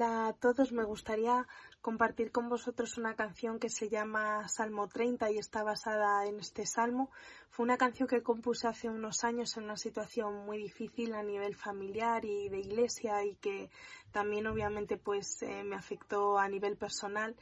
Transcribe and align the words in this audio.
Hola 0.00 0.28
a 0.28 0.32
todos, 0.32 0.70
me 0.70 0.84
gustaría 0.84 1.44
compartir 1.80 2.30
con 2.30 2.48
vosotros 2.48 2.98
una 2.98 3.16
canción 3.16 3.58
que 3.58 3.68
se 3.68 3.88
llama 3.88 4.46
Salmo 4.46 4.86
30 4.86 5.32
y 5.32 5.38
está 5.38 5.64
basada 5.64 6.24
en 6.24 6.38
este 6.38 6.66
salmo. 6.66 7.10
Fue 7.50 7.64
una 7.64 7.78
canción 7.78 8.06
que 8.06 8.22
compuse 8.22 8.68
hace 8.68 8.88
unos 8.88 9.24
años 9.24 9.56
en 9.56 9.64
una 9.64 9.76
situación 9.76 10.46
muy 10.46 10.58
difícil 10.58 11.14
a 11.14 11.24
nivel 11.24 11.56
familiar 11.56 12.24
y 12.24 12.48
de 12.48 12.60
iglesia 12.60 13.24
y 13.24 13.34
que 13.40 13.70
también 14.12 14.46
obviamente 14.46 14.98
pues 14.98 15.42
eh, 15.42 15.64
me 15.64 15.74
afectó 15.74 16.38
a 16.38 16.48
nivel 16.48 16.76
personal. 16.76 17.34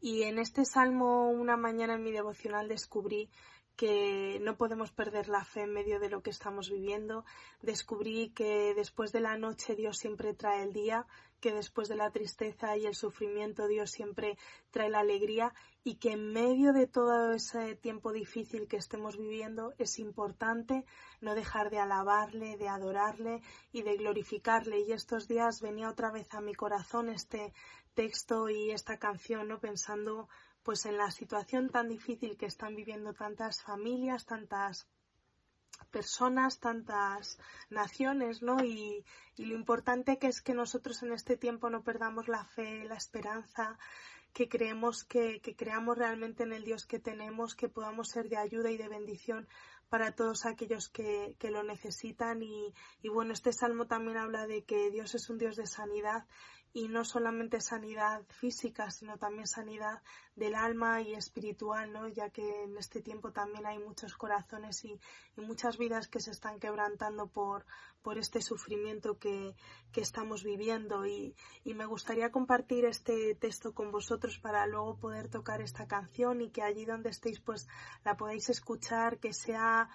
Y 0.00 0.22
en 0.22 0.38
este 0.38 0.64
salmo 0.64 1.28
una 1.28 1.58
mañana 1.58 1.96
en 1.96 2.04
mi 2.04 2.12
devocional 2.12 2.68
descubrí 2.68 3.28
que 3.78 4.40
no 4.42 4.56
podemos 4.56 4.90
perder 4.90 5.28
la 5.28 5.44
fe 5.44 5.62
en 5.62 5.72
medio 5.72 6.00
de 6.00 6.10
lo 6.10 6.20
que 6.20 6.30
estamos 6.30 6.68
viviendo. 6.68 7.24
Descubrí 7.62 8.30
que 8.30 8.74
después 8.74 9.12
de 9.12 9.20
la 9.20 9.38
noche 9.38 9.76
Dios 9.76 9.98
siempre 9.98 10.34
trae 10.34 10.64
el 10.64 10.72
día, 10.72 11.06
que 11.40 11.52
después 11.52 11.88
de 11.88 11.94
la 11.94 12.10
tristeza 12.10 12.76
y 12.76 12.86
el 12.86 12.96
sufrimiento 12.96 13.68
Dios 13.68 13.92
siempre 13.92 14.36
trae 14.72 14.90
la 14.90 14.98
alegría 14.98 15.54
y 15.84 15.94
que 15.94 16.10
en 16.10 16.32
medio 16.32 16.72
de 16.72 16.88
todo 16.88 17.32
ese 17.32 17.76
tiempo 17.76 18.12
difícil 18.12 18.66
que 18.66 18.78
estemos 18.78 19.16
viviendo 19.16 19.72
es 19.78 20.00
importante 20.00 20.84
no 21.20 21.36
dejar 21.36 21.70
de 21.70 21.78
alabarle, 21.78 22.56
de 22.56 22.68
adorarle 22.68 23.42
y 23.70 23.82
de 23.82 23.96
glorificarle. 23.96 24.80
Y 24.80 24.90
estos 24.90 25.28
días 25.28 25.60
venía 25.60 25.88
otra 25.88 26.10
vez 26.10 26.34
a 26.34 26.40
mi 26.40 26.52
corazón 26.52 27.10
este 27.10 27.52
texto 27.94 28.48
y 28.48 28.72
esta 28.72 28.98
canción, 28.98 29.46
¿no? 29.46 29.60
pensando 29.60 30.28
pues 30.68 30.84
en 30.84 30.98
la 30.98 31.10
situación 31.10 31.70
tan 31.70 31.88
difícil 31.88 32.36
que 32.36 32.44
están 32.44 32.76
viviendo 32.76 33.14
tantas 33.14 33.62
familias, 33.62 34.26
tantas 34.26 34.86
personas, 35.90 36.60
tantas 36.60 37.38
naciones, 37.70 38.42
¿no? 38.42 38.62
Y, 38.62 39.02
y, 39.36 39.46
lo 39.46 39.54
importante 39.54 40.18
que 40.18 40.26
es 40.26 40.42
que 40.42 40.52
nosotros 40.52 41.02
en 41.02 41.14
este 41.14 41.38
tiempo 41.38 41.70
no 41.70 41.82
perdamos 41.82 42.28
la 42.28 42.44
fe, 42.44 42.84
la 42.84 42.96
esperanza, 42.96 43.78
que 44.34 44.46
creemos 44.50 45.04
que, 45.04 45.40
creamos 45.56 45.96
realmente 45.96 46.42
en 46.42 46.52
el 46.52 46.64
Dios 46.64 46.84
que 46.84 46.98
tenemos, 46.98 47.54
que 47.54 47.70
podamos 47.70 48.10
ser 48.10 48.28
de 48.28 48.36
ayuda 48.36 48.70
y 48.70 48.76
de 48.76 48.90
bendición 48.90 49.48
para 49.88 50.12
todos 50.12 50.44
aquellos 50.44 50.90
que, 50.90 51.34
que 51.38 51.50
lo 51.50 51.62
necesitan 51.62 52.42
y, 52.42 52.74
y, 53.00 53.08
bueno, 53.08 53.32
este 53.32 53.54
salmo 53.54 53.86
también 53.86 54.18
habla 54.18 54.46
de 54.46 54.64
que 54.64 54.90
Dios 54.90 55.14
es 55.14 55.30
un 55.30 55.38
Dios 55.38 55.56
de 55.56 55.66
sanidad 55.66 56.26
y 56.72 56.88
no 56.88 57.04
solamente 57.04 57.60
sanidad 57.60 58.22
física, 58.28 58.90
sino 58.90 59.18
también 59.18 59.46
sanidad 59.46 60.02
del 60.36 60.54
alma 60.54 61.02
y 61.02 61.14
espiritual, 61.14 61.92
¿no? 61.92 62.08
ya 62.08 62.30
que 62.30 62.64
en 62.64 62.76
este 62.76 63.00
tiempo 63.00 63.32
también 63.32 63.66
hay 63.66 63.78
muchos 63.78 64.16
corazones 64.16 64.84
y, 64.84 64.98
y 65.36 65.40
muchas 65.40 65.78
vidas 65.78 66.08
que 66.08 66.20
se 66.20 66.30
están 66.30 66.60
quebrantando 66.60 67.26
por, 67.26 67.64
por 68.02 68.18
este 68.18 68.40
sufrimiento 68.40 69.18
que, 69.18 69.54
que 69.92 70.00
estamos 70.00 70.44
viviendo. 70.44 71.06
Y, 71.06 71.34
y, 71.64 71.74
me 71.74 71.86
gustaría 71.86 72.30
compartir 72.30 72.84
este 72.84 73.34
texto 73.34 73.74
con 73.74 73.90
vosotros 73.90 74.38
para 74.38 74.66
luego 74.66 74.98
poder 74.98 75.28
tocar 75.28 75.60
esta 75.60 75.86
canción 75.86 76.40
y 76.40 76.50
que 76.50 76.62
allí 76.62 76.84
donde 76.84 77.10
estéis 77.10 77.40
pues 77.40 77.66
la 78.04 78.16
podáis 78.16 78.48
escuchar, 78.50 79.18
que 79.18 79.32
sea 79.32 79.90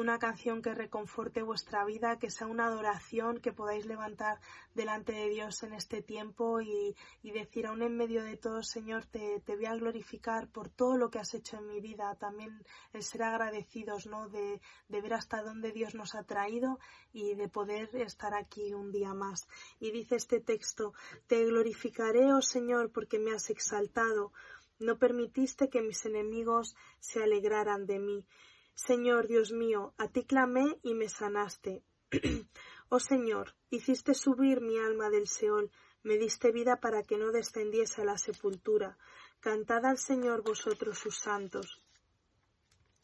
una 0.00 0.18
canción 0.18 0.62
que 0.62 0.74
reconforte 0.74 1.42
vuestra 1.42 1.84
vida, 1.84 2.18
que 2.18 2.30
sea 2.30 2.46
una 2.46 2.66
adoración 2.66 3.40
que 3.40 3.52
podáis 3.52 3.86
levantar 3.86 4.38
delante 4.74 5.12
de 5.12 5.28
Dios 5.28 5.62
en 5.62 5.72
este 5.72 6.02
tiempo 6.02 6.60
y, 6.60 6.94
y 7.22 7.30
decir 7.30 7.66
aún 7.66 7.82
en 7.82 7.96
medio 7.96 8.22
de 8.22 8.36
todo, 8.36 8.62
Señor, 8.62 9.06
te, 9.06 9.40
te, 9.40 9.56
voy 9.56 9.66
a 9.66 9.74
glorificar 9.74 10.48
por 10.48 10.68
todo 10.68 10.96
lo 10.96 11.10
que 11.10 11.18
has 11.18 11.32
hecho 11.34 11.56
en 11.56 11.68
mi 11.68 11.80
vida. 11.80 12.14
También 12.16 12.62
el 12.92 13.02
ser 13.02 13.22
agradecidos, 13.22 14.06
¿no? 14.06 14.28
De, 14.28 14.60
de 14.88 15.00
ver 15.00 15.14
hasta 15.14 15.42
dónde 15.42 15.72
Dios 15.72 15.94
nos 15.94 16.14
ha 16.14 16.24
traído 16.24 16.78
y 17.12 17.34
de 17.34 17.48
poder 17.48 17.88
estar 17.96 18.34
aquí 18.34 18.74
un 18.74 18.92
día 18.92 19.14
más. 19.14 19.48
Y 19.80 19.92
dice 19.92 20.16
este 20.16 20.40
texto, 20.40 20.92
te 21.26 21.44
glorificaré, 21.44 22.32
oh 22.32 22.42
Señor, 22.42 22.92
porque 22.92 23.18
me 23.18 23.32
has 23.32 23.50
exaltado. 23.50 24.32
No 24.78 24.98
permitiste 24.98 25.70
que 25.70 25.80
mis 25.80 26.04
enemigos 26.04 26.76
se 27.00 27.22
alegraran 27.22 27.86
de 27.86 27.98
mí. 27.98 28.26
Señor 28.76 29.26
Dios 29.26 29.52
mío, 29.52 29.94
a 29.96 30.08
ti 30.08 30.24
clamé 30.24 30.78
y 30.82 30.92
me 30.92 31.08
sanaste. 31.08 31.82
oh 32.90 33.00
Señor, 33.00 33.54
hiciste 33.70 34.12
subir 34.12 34.60
mi 34.60 34.76
alma 34.78 35.08
del 35.08 35.28
Seol, 35.28 35.70
me 36.02 36.18
diste 36.18 36.52
vida 36.52 36.78
para 36.78 37.02
que 37.02 37.16
no 37.16 37.32
descendiese 37.32 38.02
a 38.02 38.04
la 38.04 38.18
sepultura. 38.18 38.98
Cantad 39.40 39.86
al 39.86 39.96
Señor 39.96 40.42
vosotros 40.42 40.98
sus 40.98 41.16
santos 41.16 41.82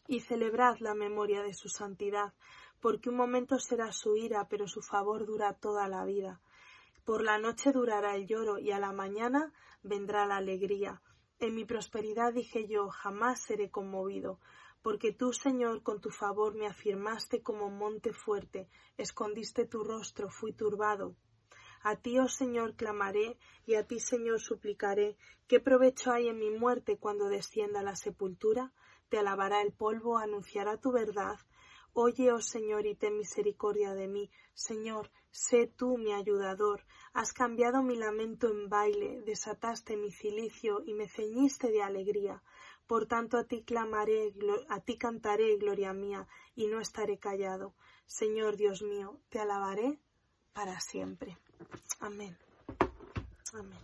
y 0.06 0.20
celebrad 0.20 0.76
la 0.80 0.92
memoria 0.92 1.42
de 1.42 1.54
su 1.54 1.70
santidad, 1.70 2.34
porque 2.82 3.08
un 3.08 3.16
momento 3.16 3.58
será 3.58 3.92
su 3.92 4.14
ira, 4.14 4.48
pero 4.50 4.68
su 4.68 4.82
favor 4.82 5.24
dura 5.24 5.54
toda 5.54 5.88
la 5.88 6.04
vida. 6.04 6.42
Por 7.06 7.22
la 7.22 7.38
noche 7.38 7.72
durará 7.72 8.14
el 8.14 8.26
lloro 8.26 8.58
y 8.58 8.72
a 8.72 8.78
la 8.78 8.92
mañana 8.92 9.54
vendrá 9.82 10.26
la 10.26 10.36
alegría. 10.36 11.00
En 11.38 11.54
mi 11.54 11.64
prosperidad 11.64 12.34
dije 12.34 12.68
yo, 12.68 12.90
jamás 12.90 13.40
seré 13.40 13.70
conmovido 13.70 14.38
porque 14.82 15.12
tú, 15.12 15.32
Señor, 15.32 15.82
con 15.82 16.00
tu 16.00 16.10
favor 16.10 16.54
me 16.54 16.66
afirmaste 16.66 17.42
como 17.42 17.70
monte 17.70 18.12
fuerte, 18.12 18.68
escondiste 18.96 19.64
tu 19.66 19.84
rostro, 19.84 20.28
fui 20.28 20.52
turbado. 20.52 21.16
A 21.84 21.96
ti, 21.96 22.18
oh 22.18 22.28
Señor, 22.28 22.76
clamaré, 22.76 23.38
y 23.66 23.74
a 23.74 23.86
ti, 23.86 23.98
Señor, 23.98 24.40
suplicaré. 24.40 25.16
¿Qué 25.48 25.58
provecho 25.58 26.12
hay 26.12 26.28
en 26.28 26.38
mi 26.38 26.50
muerte 26.50 26.98
cuando 26.98 27.28
descienda 27.28 27.80
a 27.80 27.84
la 27.84 27.96
sepultura? 27.96 28.72
Te 29.08 29.18
alabará 29.18 29.62
el 29.62 29.72
polvo, 29.72 30.18
anunciará 30.18 30.76
tu 30.78 30.92
verdad. 30.92 31.38
Oye, 31.92 32.32
oh 32.32 32.40
Señor, 32.40 32.86
y 32.86 32.94
ten 32.94 33.18
misericordia 33.18 33.94
de 33.94 34.08
mí. 34.08 34.30
Señor, 34.54 35.10
sé 35.30 35.66
tú 35.66 35.98
mi 35.98 36.12
ayudador. 36.12 36.84
Has 37.12 37.32
cambiado 37.32 37.82
mi 37.82 37.96
lamento 37.96 38.48
en 38.48 38.68
baile, 38.68 39.20
desataste 39.26 39.96
mi 39.96 40.10
cilicio 40.10 40.82
y 40.86 40.94
me 40.94 41.08
ceñiste 41.08 41.70
de 41.70 41.82
alegría. 41.82 42.42
Por 42.86 43.06
tanto 43.06 43.38
a 43.38 43.44
ti 43.44 43.62
clamaré, 43.62 44.32
a 44.68 44.80
ti 44.80 44.98
cantaré, 44.98 45.56
gloria 45.56 45.92
mía, 45.92 46.26
y 46.54 46.66
no 46.66 46.80
estaré 46.80 47.18
callado. 47.18 47.74
Señor 48.06 48.56
Dios 48.56 48.82
mío, 48.82 49.20
te 49.30 49.38
alabaré 49.38 49.98
para 50.52 50.80
siempre. 50.80 51.38
Amén. 52.00 52.36
Amén. 53.54 53.78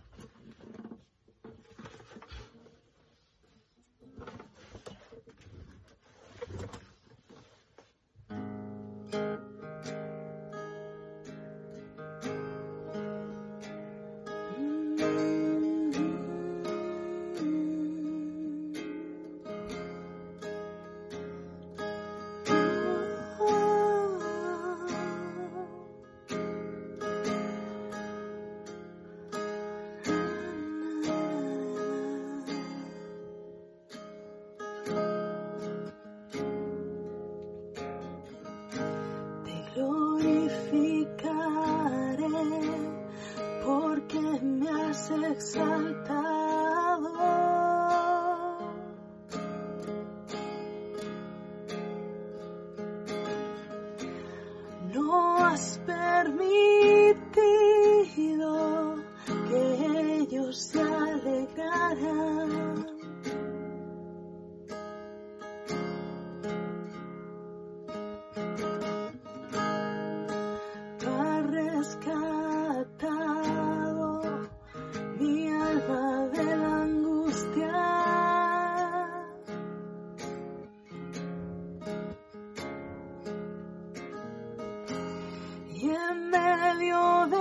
medio 86.29 87.27
de 87.27 87.38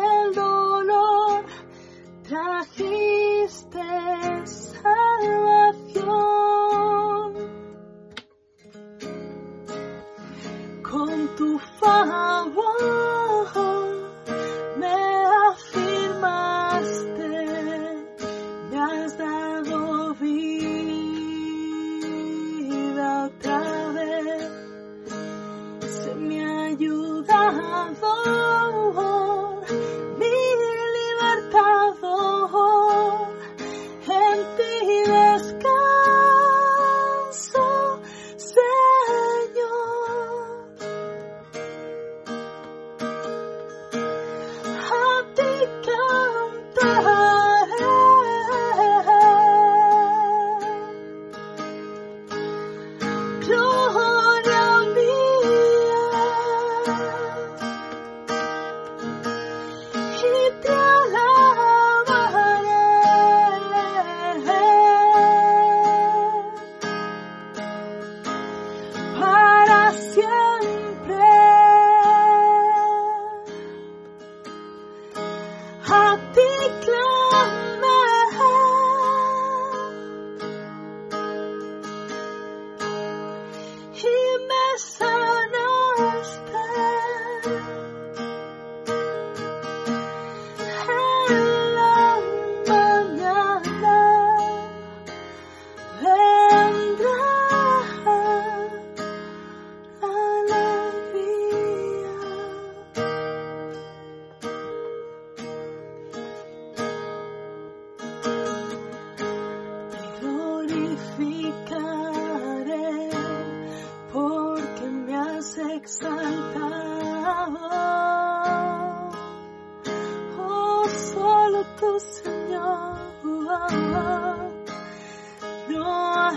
A 126.29 126.37